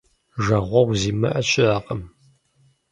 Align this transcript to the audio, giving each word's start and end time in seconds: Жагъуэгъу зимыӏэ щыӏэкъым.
Жагъуэгъу 0.43 0.97
зимыӏэ 1.01 1.41
щыӏэкъым. 1.49 2.01